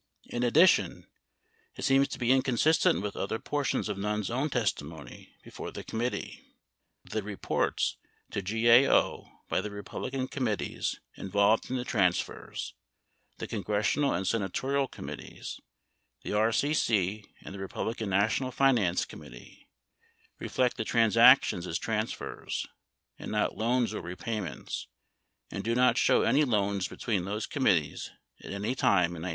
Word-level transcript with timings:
In 0.25 0.41
addition, 0.41 1.05
it 1.75 1.85
seems 1.85 2.07
to 2.07 2.17
be 2.17 2.31
inconsistent 2.31 3.03
with 3.03 3.15
other 3.15 3.37
portions 3.37 3.87
of 3.87 3.99
Nunn's 3.99 4.31
own 4.31 4.49
testimony 4.49 5.35
before 5.43 5.69
the 5.69 5.83
committee. 5.83 6.41
The 7.03 7.21
reports 7.21 7.97
to 8.31 8.41
GAO 8.41 9.29
by 9.47 9.61
the 9.61 9.69
Republican 9.69 10.27
committees 10.27 10.99
involved 11.15 11.69
in 11.69 11.77
the 11.77 11.83
transfers— 11.85 12.73
the 13.37 13.45
congressional 13.45 14.11
and 14.11 14.25
senatorial 14.27 14.87
committees, 14.87 15.61
the 16.23 16.31
RCC 16.31 17.23
and 17.45 17.53
the 17.53 17.59
Republican 17.59 18.09
National 18.09 18.49
Finance 18.51 19.05
Committee— 19.05 19.69
reflect 20.39 20.77
the 20.77 20.83
transac 20.83 21.43
tions 21.43 21.67
as 21.67 21.77
transfers 21.77 22.65
(and 23.19 23.31
not 23.31 23.55
loans 23.55 23.93
or 23.93 24.01
repayments) 24.01 24.87
and 25.51 25.63
do 25.63 25.75
not 25.75 25.95
show 25.99 26.23
any 26.23 26.43
loans 26.43 26.87
between 26.87 27.25
those 27.25 27.45
committees 27.45 28.09
at 28.43 28.49
any 28.51 28.73
time 28.73 29.13
in 29.15 29.21
1972. 29.21 29.29